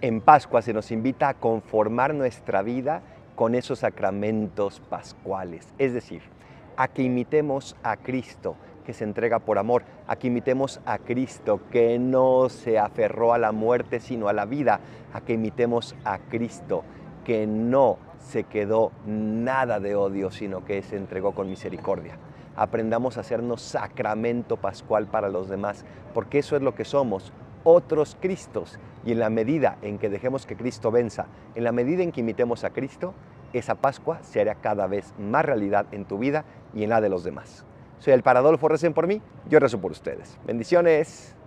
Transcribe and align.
En 0.00 0.20
Pascua 0.20 0.62
se 0.62 0.72
nos 0.72 0.92
invita 0.92 1.28
a 1.28 1.34
conformar 1.34 2.14
nuestra 2.14 2.62
vida 2.62 3.02
con 3.34 3.56
esos 3.56 3.80
sacramentos 3.80 4.78
pascuales, 4.78 5.74
es 5.76 5.92
decir, 5.92 6.22
a 6.76 6.86
que 6.86 7.02
imitemos 7.02 7.74
a 7.82 7.96
Cristo, 7.96 8.54
que 8.86 8.92
se 8.92 9.02
entrega 9.02 9.40
por 9.40 9.58
amor, 9.58 9.82
a 10.06 10.14
que 10.14 10.28
imitemos 10.28 10.80
a 10.86 10.98
Cristo, 10.98 11.62
que 11.72 11.98
no 11.98 12.48
se 12.48 12.78
aferró 12.78 13.32
a 13.32 13.38
la 13.38 13.50
muerte 13.50 13.98
sino 13.98 14.28
a 14.28 14.32
la 14.32 14.44
vida, 14.44 14.78
a 15.12 15.20
que 15.20 15.32
imitemos 15.32 15.96
a 16.04 16.18
Cristo, 16.18 16.84
que 17.24 17.48
no 17.48 17.98
se 18.20 18.44
quedó 18.44 18.92
nada 19.04 19.80
de 19.80 19.96
odio, 19.96 20.30
sino 20.30 20.64
que 20.64 20.80
se 20.82 20.96
entregó 20.96 21.32
con 21.32 21.50
misericordia. 21.50 22.18
Aprendamos 22.54 23.16
a 23.16 23.22
hacernos 23.22 23.62
sacramento 23.62 24.58
pascual 24.58 25.08
para 25.08 25.28
los 25.28 25.48
demás, 25.48 25.84
porque 26.14 26.38
eso 26.38 26.54
es 26.54 26.62
lo 26.62 26.76
que 26.76 26.84
somos, 26.84 27.32
otros 27.68 28.16
Cristos. 28.20 28.78
Y 29.04 29.12
en 29.12 29.20
la 29.20 29.30
medida 29.30 29.78
en 29.82 29.98
que 29.98 30.08
dejemos 30.08 30.46
que 30.46 30.56
Cristo 30.56 30.90
venza, 30.90 31.26
en 31.54 31.64
la 31.64 31.72
medida 31.72 32.02
en 32.02 32.12
que 32.12 32.20
imitemos 32.20 32.64
a 32.64 32.70
Cristo, 32.70 33.14
esa 33.52 33.74
Pascua 33.74 34.18
se 34.22 34.40
hará 34.40 34.56
cada 34.56 34.86
vez 34.86 35.14
más 35.18 35.44
realidad 35.44 35.86
en 35.92 36.04
tu 36.04 36.18
vida 36.18 36.44
y 36.74 36.82
en 36.82 36.90
la 36.90 37.00
de 37.00 37.08
los 37.08 37.24
demás. 37.24 37.64
Soy 37.98 38.12
el 38.12 38.22
Paradolfo, 38.22 38.68
recen 38.68 38.94
por 38.94 39.06
mí, 39.06 39.20
yo 39.48 39.58
rezo 39.58 39.80
por 39.80 39.92
ustedes. 39.92 40.38
Bendiciones. 40.46 41.37